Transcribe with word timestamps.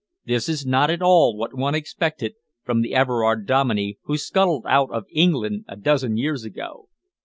This 0.25 0.49
is 0.49 0.65
not 0.65 0.89
at 0.89 1.03
all 1.03 1.37
what 1.37 1.53
one 1.53 1.75
expected 1.75 2.33
from 2.63 2.81
the 2.81 2.95
Everard 2.95 3.45
Dominey 3.45 3.99
who 4.05 4.17
scuttled 4.17 4.65
out 4.67 4.89
of 4.89 5.05
England 5.11 5.63
a 5.67 5.75
dozen 5.75 6.17
years 6.17 6.43
ago." 6.43 6.89